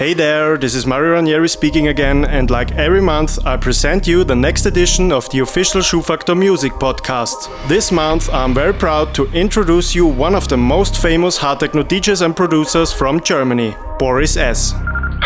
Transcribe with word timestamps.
Hey 0.00 0.14
there, 0.14 0.56
this 0.56 0.74
is 0.74 0.86
Mario 0.86 1.12
Ranieri 1.12 1.46
speaking 1.46 1.88
again, 1.88 2.24
and 2.24 2.50
like 2.50 2.72
every 2.72 3.02
month, 3.02 3.38
I 3.44 3.58
present 3.58 4.06
you 4.06 4.24
the 4.24 4.34
next 4.34 4.64
edition 4.64 5.12
of 5.12 5.28
the 5.28 5.40
official 5.40 5.82
Schubfaktor 5.82 6.34
Music 6.34 6.72
podcast. 6.72 7.50
This 7.68 7.92
month, 7.92 8.30
I'm 8.32 8.54
very 8.54 8.72
proud 8.72 9.14
to 9.16 9.26
introduce 9.32 9.94
you 9.94 10.06
one 10.06 10.34
of 10.34 10.48
the 10.48 10.56
most 10.56 11.02
famous 11.02 11.36
hard 11.36 11.60
techno 11.60 11.82
DJs 11.82 12.24
and 12.24 12.34
producers 12.34 12.94
from 12.94 13.20
Germany, 13.20 13.76
Boris 13.98 14.38
S. 14.38 14.72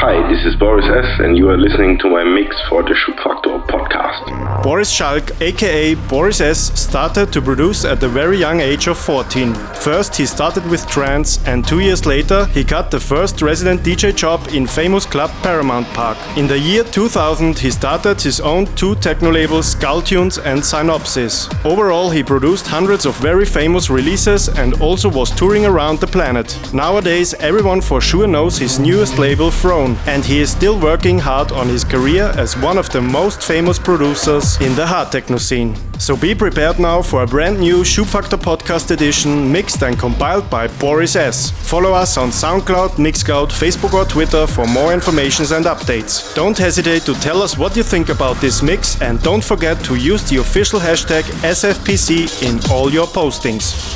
Hi, 0.06 0.20
this 0.30 0.44
is 0.44 0.54
Boris 0.56 0.84
S., 0.84 1.20
and 1.20 1.34
you 1.34 1.48
are 1.48 1.56
listening 1.56 1.96
to 2.00 2.10
my 2.10 2.24
mix 2.24 2.54
for 2.68 2.82
the 2.82 2.92
Schubfaktor 2.92 3.66
podcast. 3.68 4.62
Boris 4.62 4.90
Schalk, 4.90 5.30
aka 5.40 5.94
Boris 5.94 6.42
S., 6.42 6.78
started 6.78 7.32
to 7.32 7.40
produce 7.40 7.86
at 7.86 8.00
the 8.00 8.08
very 8.10 8.36
young 8.36 8.60
age 8.60 8.86
of 8.86 8.98
14. 8.98 9.54
First, 9.54 10.14
he 10.14 10.26
started 10.26 10.66
with 10.66 10.86
trance, 10.88 11.42
and 11.46 11.66
two 11.66 11.80
years 11.80 12.04
later, 12.04 12.44
he 12.52 12.64
got 12.64 12.90
the 12.90 13.00
first 13.00 13.40
resident 13.40 13.80
DJ 13.80 14.14
job 14.14 14.46
in 14.52 14.66
famous 14.66 15.06
club 15.06 15.30
Paramount 15.42 15.86
Park. 15.94 16.18
In 16.36 16.46
the 16.48 16.58
year 16.58 16.84
2000, 16.84 17.58
he 17.58 17.70
started 17.70 18.20
his 18.20 18.40
own 18.40 18.66
two 18.74 18.96
techno 18.96 19.32
labels, 19.32 19.68
Skull 19.68 20.02
Tunes 20.02 20.36
and 20.36 20.62
Synopsis. 20.62 21.48
Overall, 21.64 22.10
he 22.10 22.22
produced 22.22 22.66
hundreds 22.66 23.06
of 23.06 23.16
very 23.22 23.46
famous 23.46 23.88
releases 23.88 24.50
and 24.50 24.82
also 24.82 25.08
was 25.08 25.30
touring 25.30 25.64
around 25.64 25.98
the 25.98 26.06
planet. 26.06 26.58
Nowadays, 26.74 27.32
everyone 27.40 27.80
for 27.80 28.02
sure 28.02 28.26
knows 28.26 28.58
his 28.58 28.78
newest 28.78 29.18
label, 29.18 29.50
Frown 29.50 29.93
and 30.06 30.24
he 30.24 30.40
is 30.40 30.50
still 30.50 30.78
working 30.78 31.18
hard 31.18 31.52
on 31.52 31.68
his 31.68 31.84
career 31.84 32.32
as 32.36 32.56
one 32.56 32.78
of 32.78 32.88
the 32.90 33.00
most 33.00 33.42
famous 33.42 33.78
producers 33.78 34.60
in 34.60 34.74
the 34.74 34.86
hard 34.86 35.10
techno 35.12 35.38
scene. 35.38 35.74
So 35.98 36.16
be 36.16 36.34
prepared 36.34 36.78
now 36.78 37.02
for 37.02 37.22
a 37.22 37.26
brand 37.26 37.60
new 37.60 37.82
Schubfaktor 37.82 38.38
podcast 38.38 38.90
edition 38.90 39.50
mixed 39.50 39.82
and 39.82 39.98
compiled 39.98 40.48
by 40.50 40.68
Boris 40.68 41.16
S. 41.16 41.50
Follow 41.50 41.92
us 41.92 42.16
on 42.16 42.30
SoundCloud, 42.30 42.96
Mixcloud, 42.96 43.48
Facebook 43.48 43.94
or 43.94 44.04
Twitter 44.04 44.46
for 44.46 44.66
more 44.66 44.92
information 44.92 45.44
and 45.52 45.66
updates. 45.66 46.34
Don't 46.34 46.58
hesitate 46.58 47.02
to 47.02 47.14
tell 47.14 47.42
us 47.42 47.56
what 47.56 47.76
you 47.76 47.82
think 47.82 48.08
about 48.08 48.36
this 48.40 48.62
mix 48.62 49.00
and 49.00 49.22
don't 49.22 49.44
forget 49.44 49.82
to 49.84 49.94
use 49.94 50.28
the 50.28 50.36
official 50.36 50.80
hashtag 50.80 51.22
SFPC 51.42 52.42
in 52.42 52.58
all 52.70 52.90
your 52.90 53.06
postings. 53.06 53.94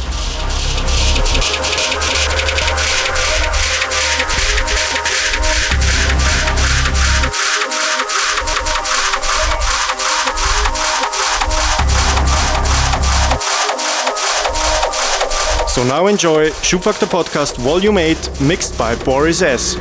Now 15.89 16.07
enjoy 16.07 16.51
Schubfaktor 16.51 17.07
Podcast 17.07 17.57
Volume 17.57 17.97
8 17.97 18.43
mixed 18.43 18.77
by 18.77 18.95
Boris 19.05 19.41
S. 19.41 19.75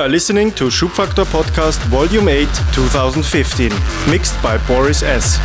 are 0.00 0.08
listening 0.08 0.50
to 0.52 0.64
Schubfaktor 0.70 1.26
Podcast 1.26 1.78
Volume 1.90 2.28
8 2.28 2.48
2015, 2.72 3.70
mixed 4.10 4.42
by 4.42 4.56
Boris 4.66 5.02
S. 5.02 5.38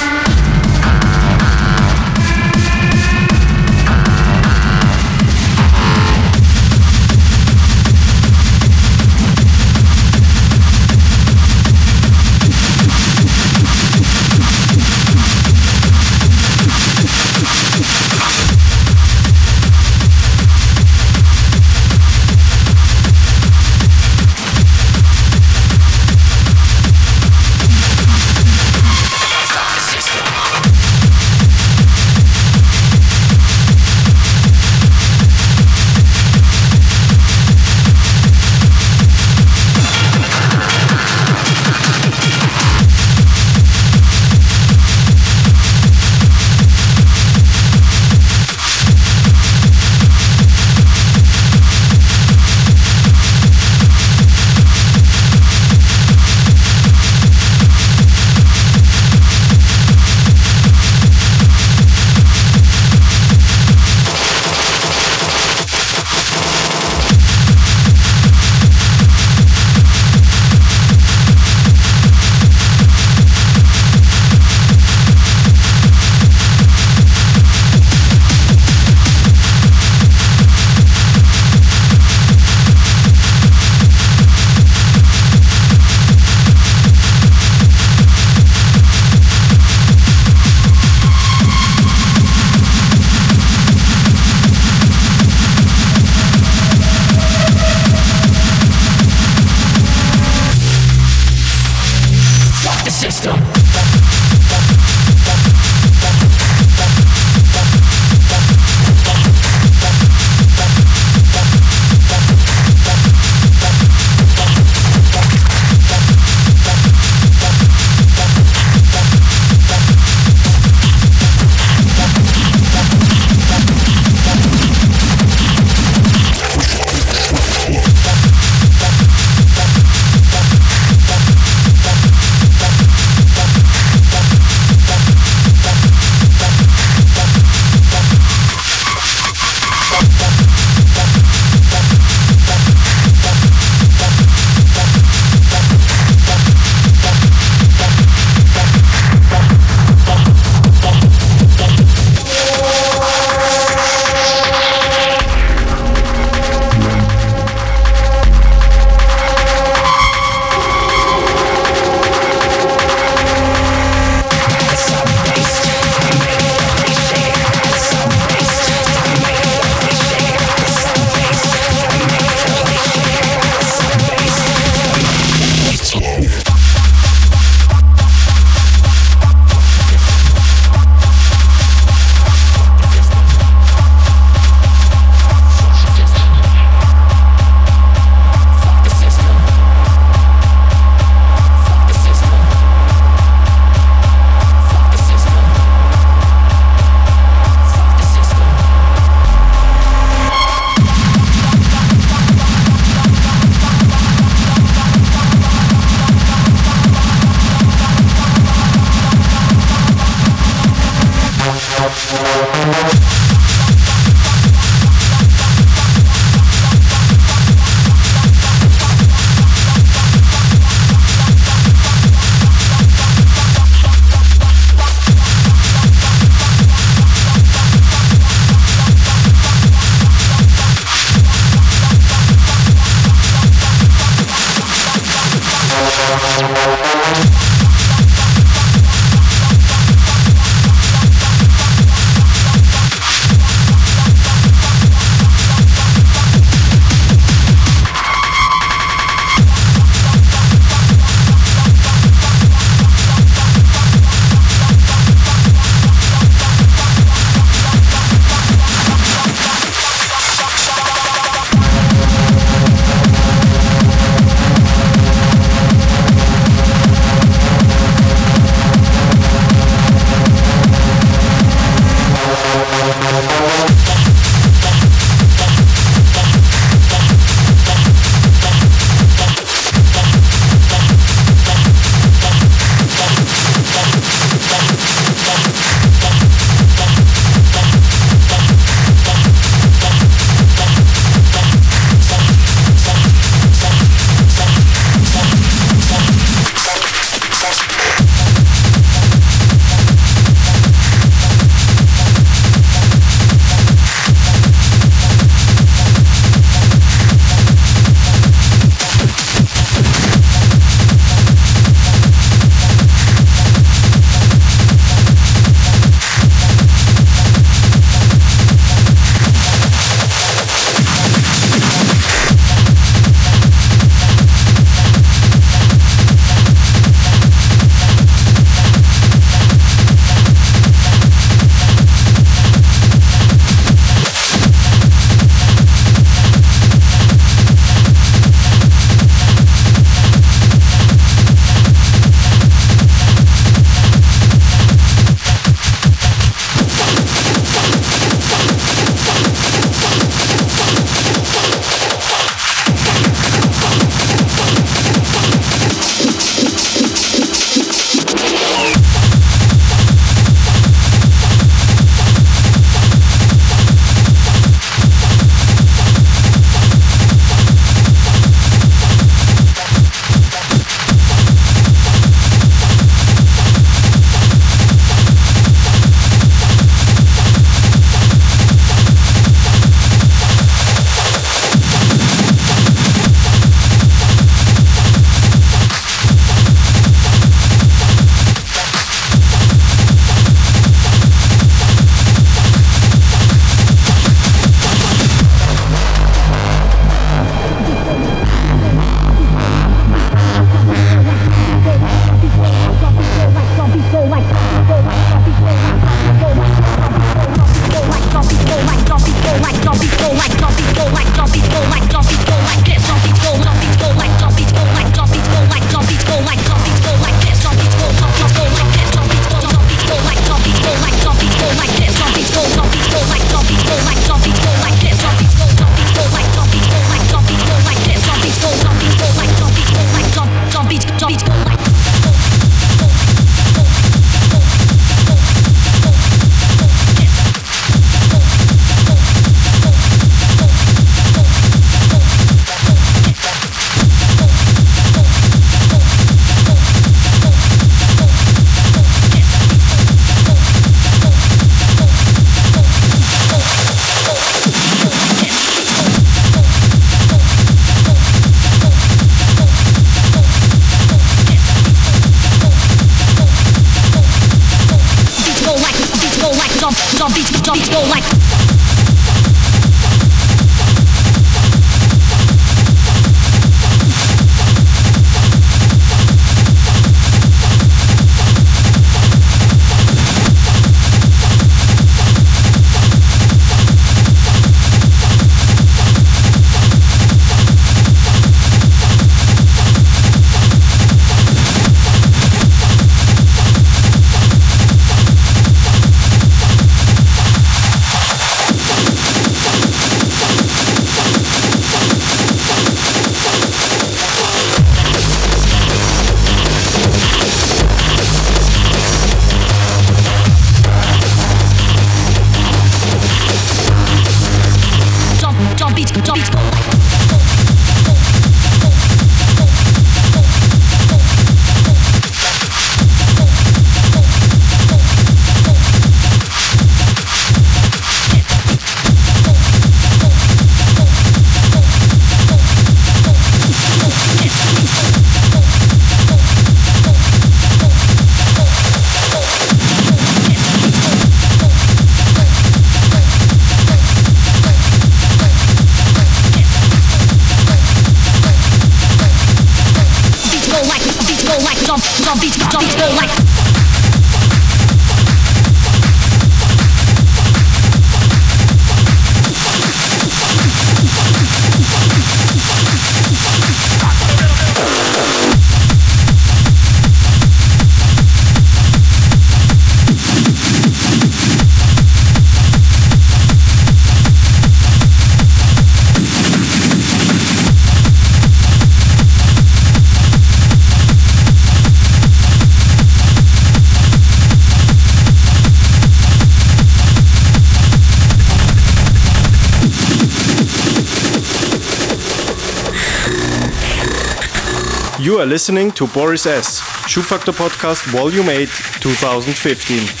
listening 595.31 595.71
to 595.71 595.87
Boris 595.87 596.25
S., 596.25 596.59
Schubfaktor 596.91 597.31
Podcast, 597.31 597.85
Volume 597.85 598.27
8, 598.27 598.49
2015. 598.81 600.00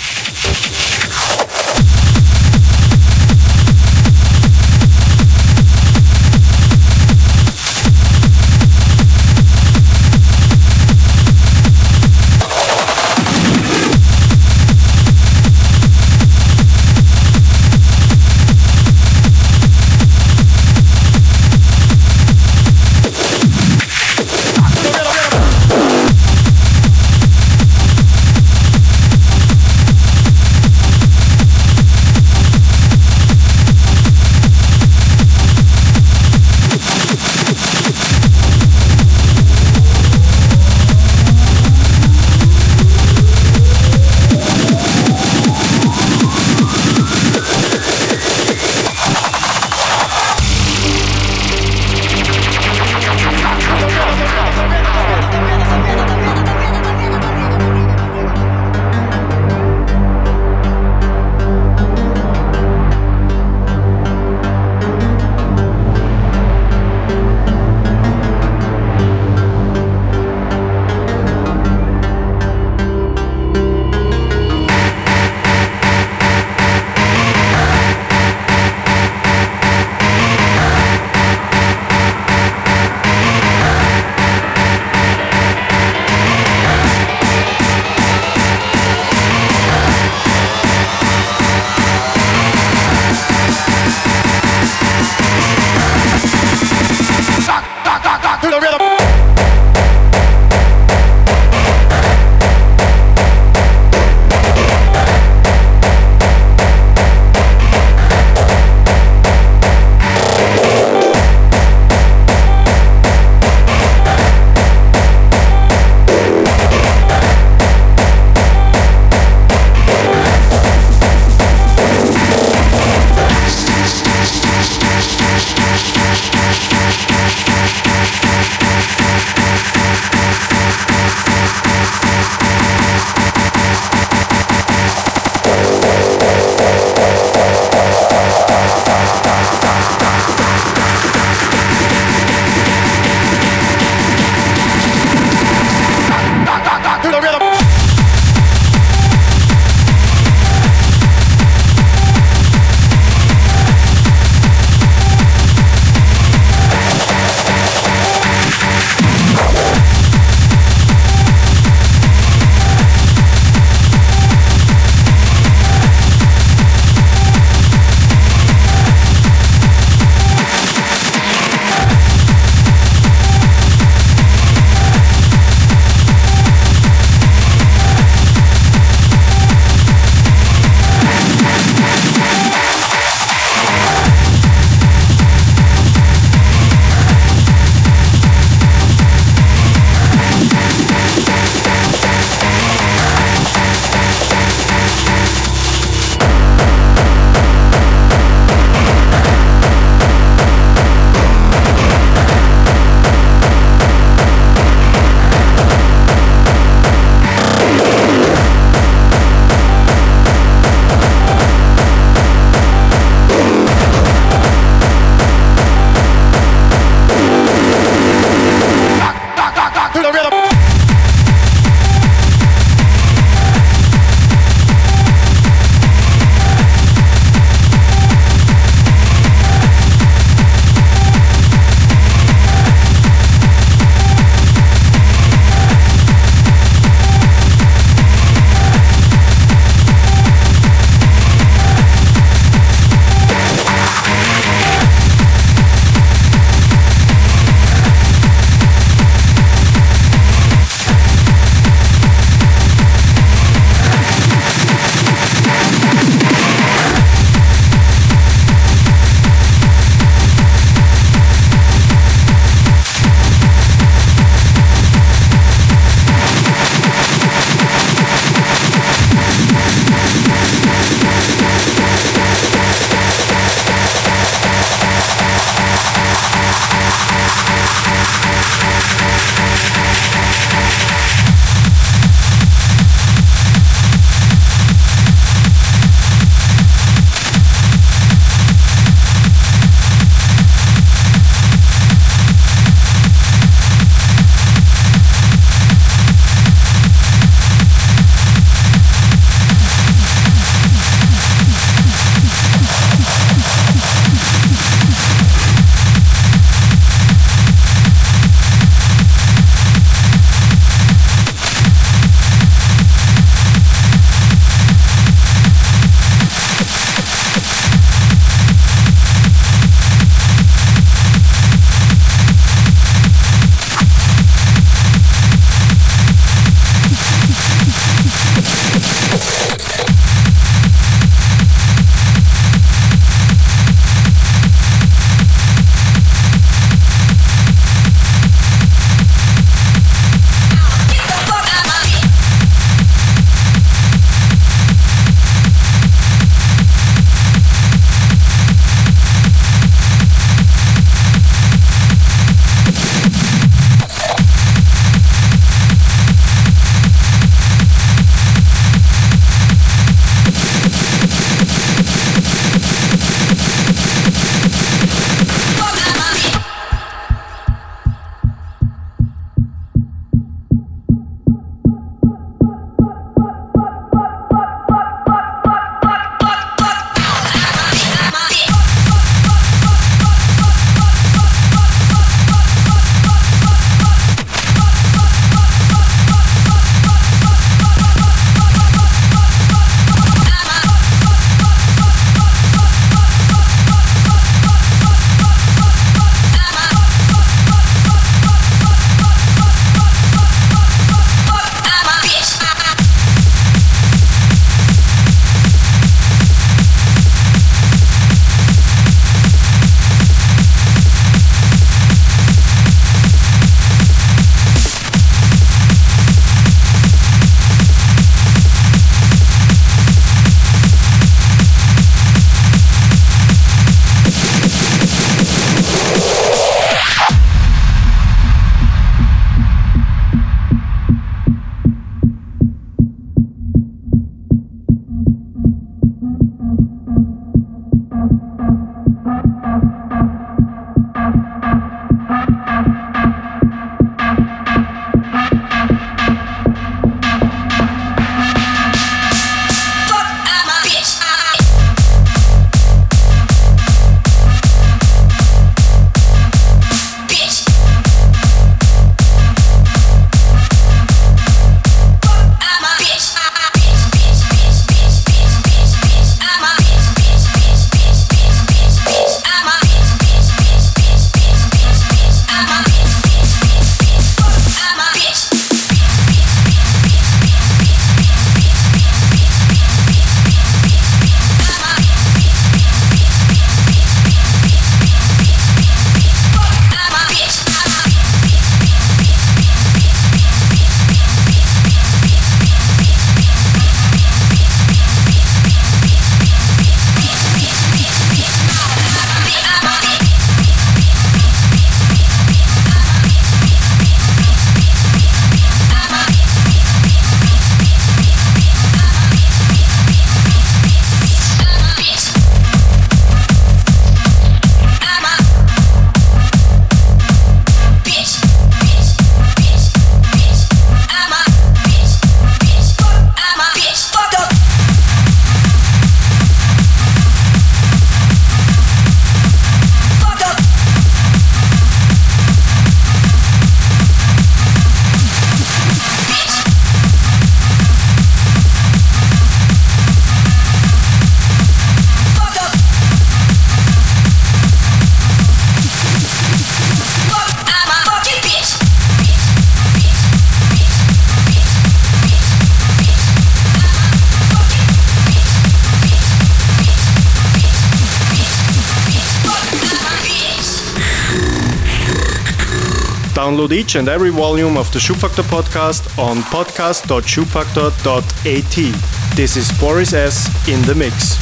Download 563.31 563.53
each 563.53 563.75
and 563.75 563.87
every 563.87 564.09
volume 564.09 564.57
of 564.57 564.69
the 564.73 564.79
Schubfaktor 564.79 565.23
podcast 565.23 565.97
on 565.97 566.17
podcast.schubfaktor.at. 566.17 569.15
This 569.15 569.37
is 569.37 569.49
Boris 569.57 569.93
S. 569.93 570.27
in 570.49 570.61
the 570.63 570.75
mix. 570.75 571.15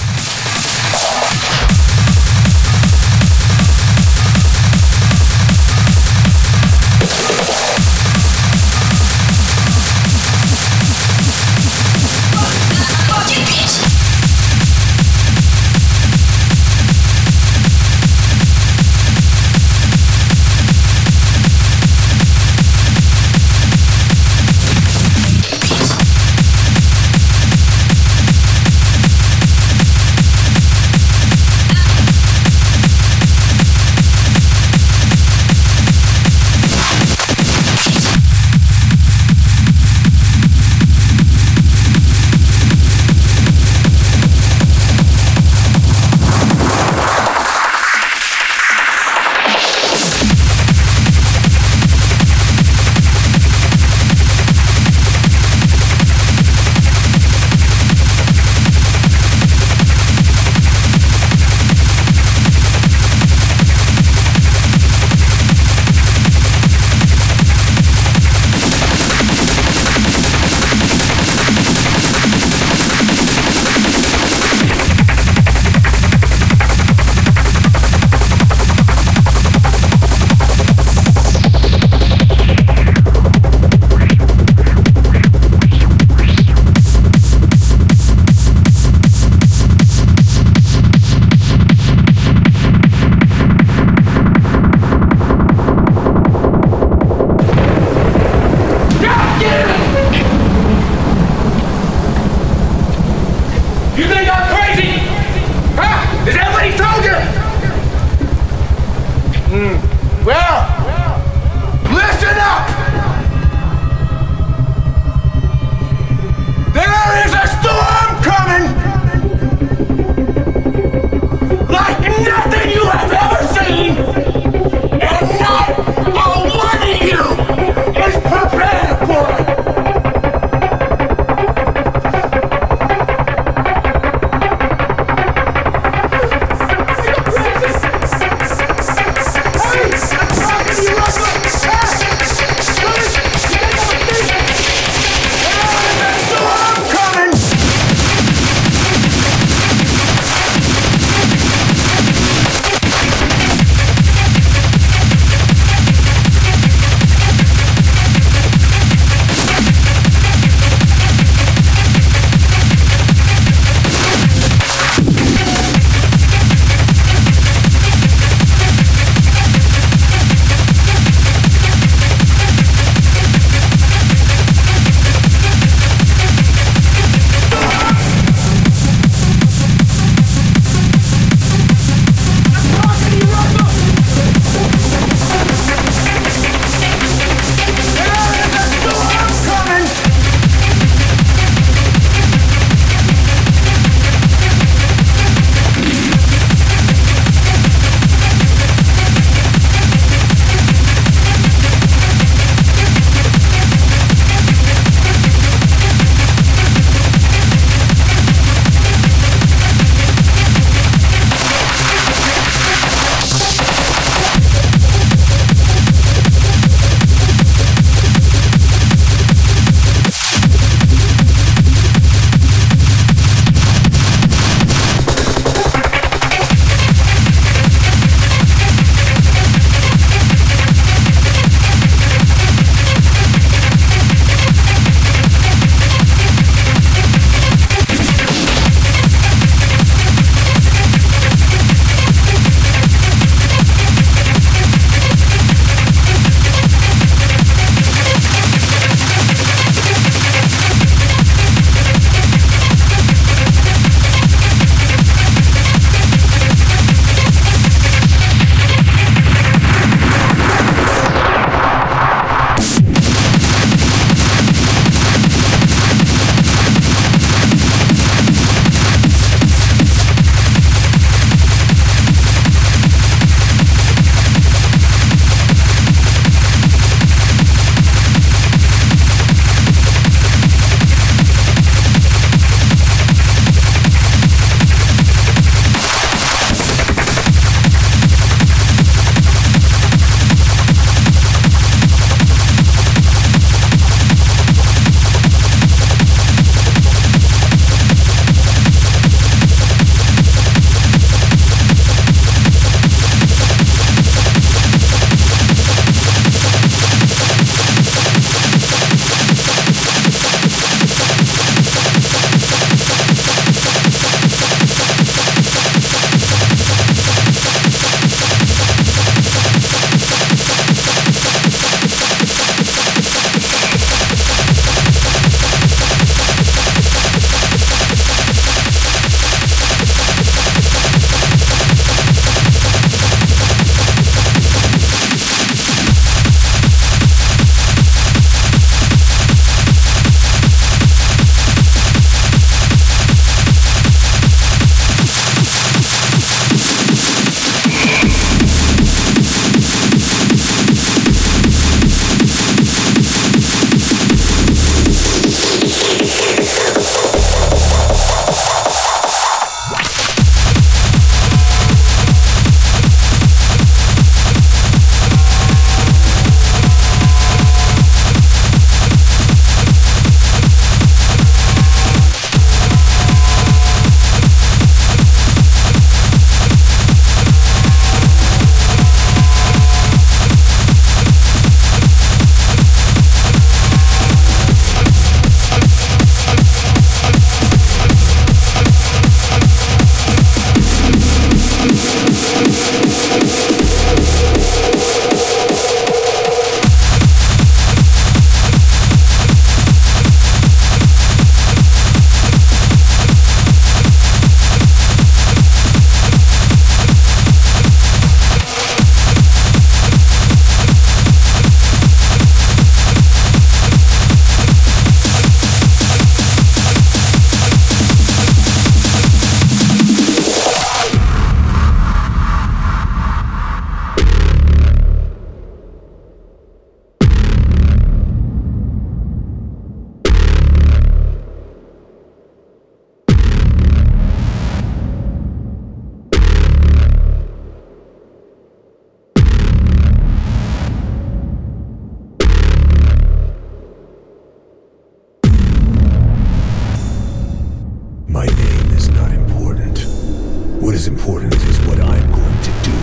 Important 450.90 451.36
is 451.36 451.60
what 451.68 451.80
I'm 451.80 452.12
going 452.12 452.42
to 452.50 452.54
do. 452.66 452.78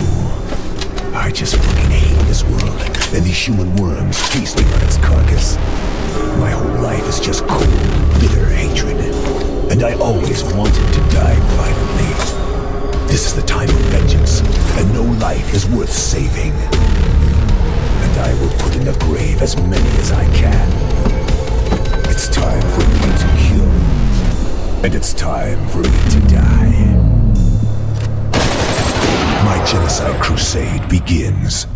I 1.13 1.29
just 1.29 1.55
fucking 1.57 1.91
hate 1.91 2.15
this 2.27 2.43
world 2.43 2.79
and 3.13 3.23
these 3.25 3.47
human 3.47 3.75
worms 3.75 4.17
feasting 4.31 4.65
on 4.65 4.81
its 4.83 4.97
carcass. 4.97 5.57
My 6.39 6.51
whole 6.51 6.81
life 6.81 7.05
is 7.09 7.19
just 7.19 7.45
cold, 7.47 7.67
bitter 8.21 8.45
hatred. 8.45 8.95
And 9.71 9.83
I 9.83 9.93
always 9.99 10.41
wanted 10.55 10.87
to 10.95 11.01
die 11.11 11.37
violently. 11.59 12.11
This 13.11 13.27
is 13.27 13.35
the 13.35 13.41
time 13.41 13.69
of 13.69 13.81
vengeance, 13.91 14.39
and 14.77 14.93
no 14.93 15.03
life 15.19 15.53
is 15.53 15.65
worth 15.67 15.91
saving. 15.91 16.53
And 18.03 18.13
I 18.29 18.31
will 18.39 18.53
put 18.63 18.73
in 18.77 18.85
the 18.85 18.97
grave 19.05 19.41
as 19.41 19.57
many 19.57 19.89
as 19.99 20.13
I 20.13 20.25
can. 20.33 20.67
It's 22.09 22.29
time 22.29 22.61
for 22.73 22.83
me 22.87 23.09
to 23.23 23.29
kill. 23.43 23.71
And 24.85 24.95
it's 24.95 25.13
time 25.13 25.59
for 25.67 25.79
me 25.79 25.97
to 26.11 26.19
die. 26.33 26.86
My 29.47 29.63
genocide 29.63 30.21
crusade 30.21 30.89
begins. 30.89 31.67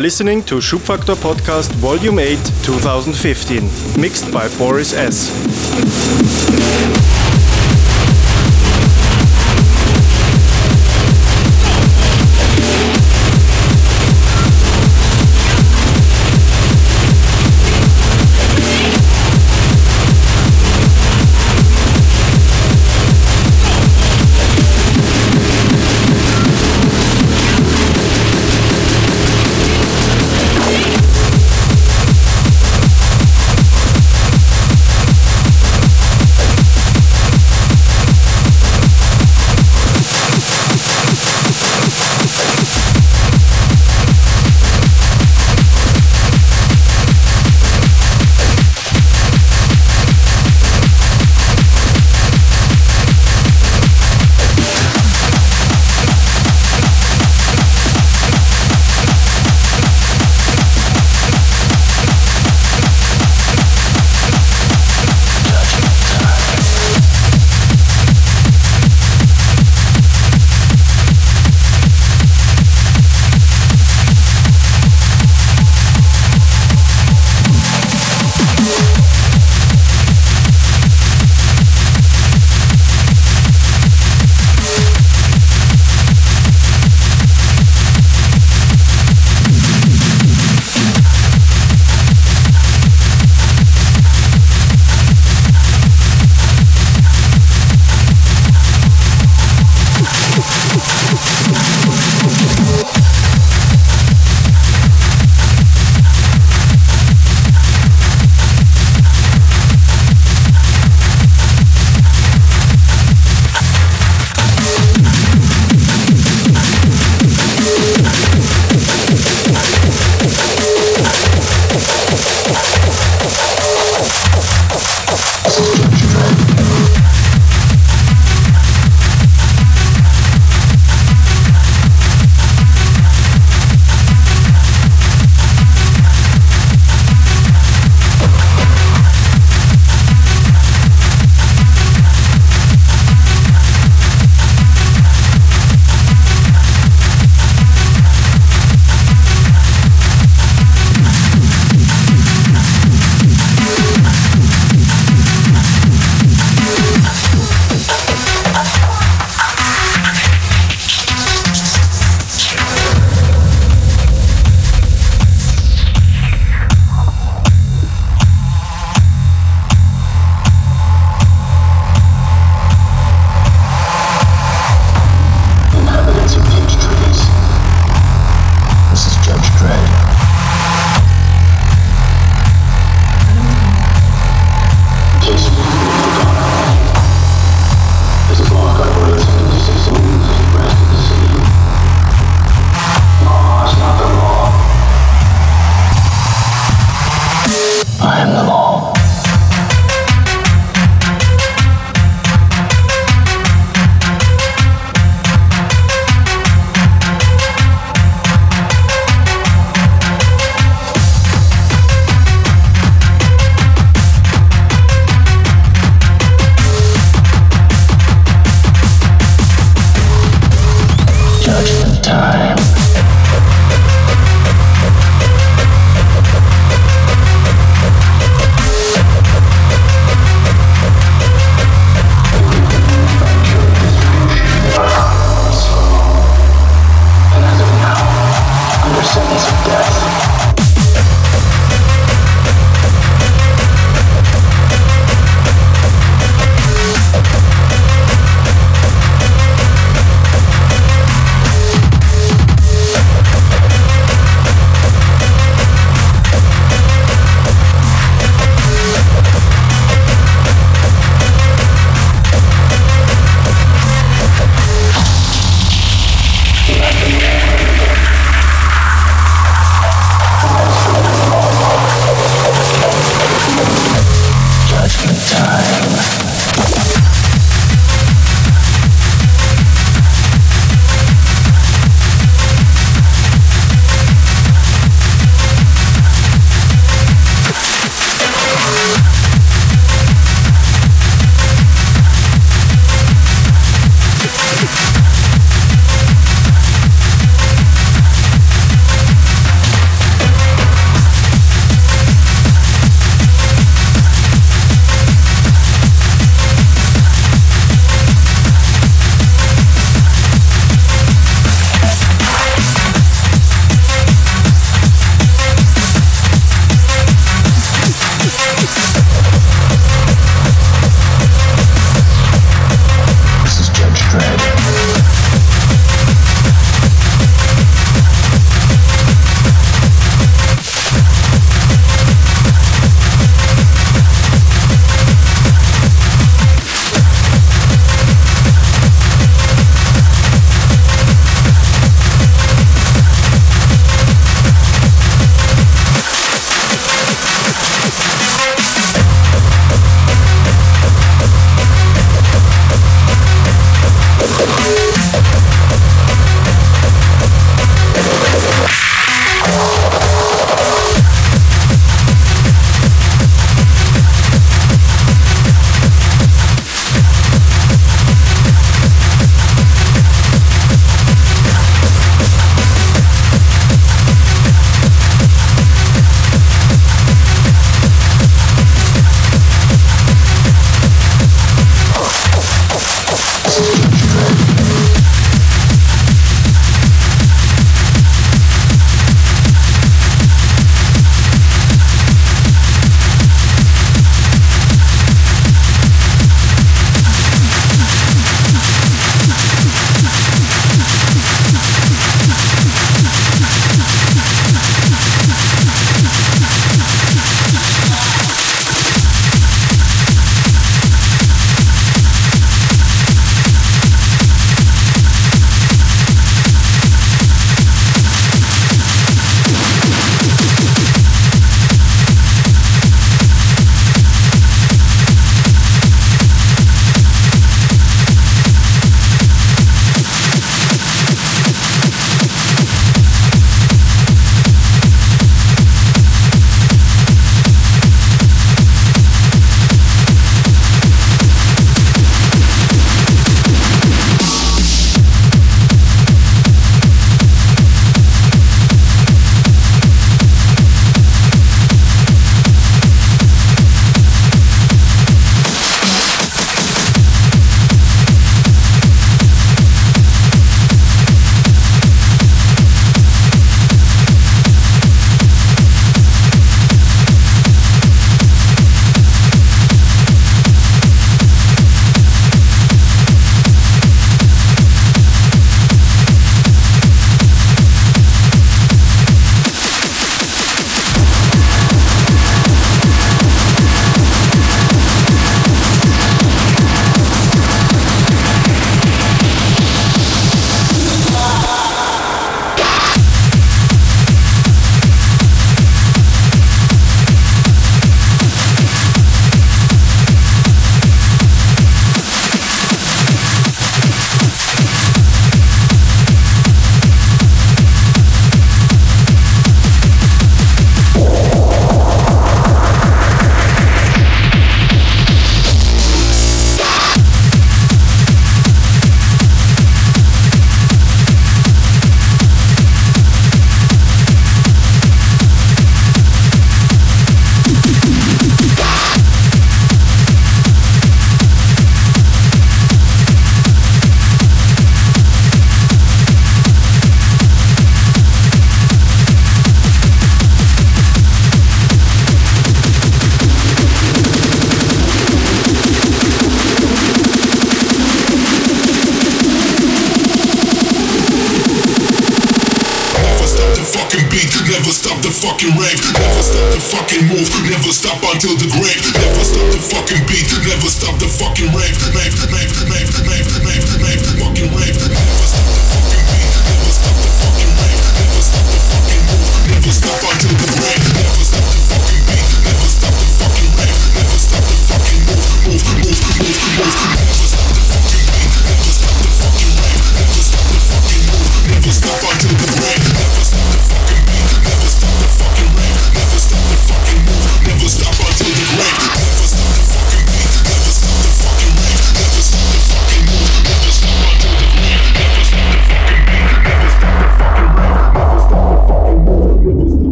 Are 0.00 0.02
listening 0.02 0.42
to 0.42 0.56
Schubfaktor 0.56 1.14
Podcast 1.14 1.72
Volume 1.72 2.18
8 2.20 2.36
2015, 2.62 4.00
mixed 4.00 4.32
by 4.32 4.48
Boris 4.56 4.94
S. 4.94 5.30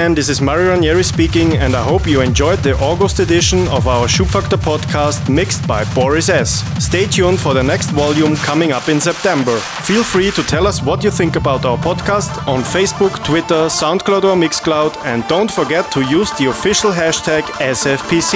Again, 0.07 0.15
this 0.15 0.29
is 0.29 0.41
Mario 0.41 0.71
Ranieri 0.71 1.03
speaking, 1.03 1.57
and 1.57 1.75
I 1.75 1.83
hope 1.83 2.07
you 2.07 2.21
enjoyed 2.21 2.61
the 2.61 2.77
August 2.79 3.19
edition 3.19 3.67
of 3.69 3.89
our 3.89 4.07
Schubfaktor 4.07 4.57
podcast 4.59 5.29
mixed 5.29 5.67
by 5.67 5.85
Boris 5.95 6.29
S. 6.29 6.63
Stay 6.79 7.07
tuned 7.07 7.41
for 7.41 7.55
the 7.55 7.63
next 7.63 7.91
volume 7.91 8.37
coming 8.37 8.71
up 8.71 8.89
in 8.89 9.01
September. 9.01 9.57
Feel 9.83 10.05
free 10.05 10.31
to 10.31 10.45
tell 10.45 10.69
us 10.69 10.81
what 10.81 11.03
you 11.03 11.11
think 11.11 11.35
about 11.35 11.65
our 11.65 11.79
podcast 11.79 12.31
on 12.47 12.63
Facebook, 12.63 13.25
Twitter, 13.25 13.69
SoundCloud, 13.69 14.23
or 14.23 14.37
Mixcloud, 14.37 14.97
and 15.05 15.27
don't 15.27 15.51
forget 15.51 15.91
to 15.91 16.01
use 16.03 16.31
the 16.39 16.47
official 16.51 16.93
hashtag 16.93 17.43
SFPC. 17.59 18.33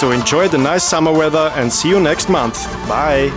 So 0.00 0.10
enjoy 0.10 0.48
the 0.48 0.58
nice 0.58 0.82
summer 0.82 1.12
weather 1.12 1.52
and 1.54 1.72
see 1.72 1.90
you 1.90 2.00
next 2.00 2.28
month. 2.28 2.56
Bye. 2.88 3.30